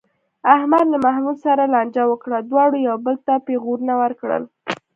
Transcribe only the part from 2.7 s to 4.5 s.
یو بل ته پېغورونه ورکړل.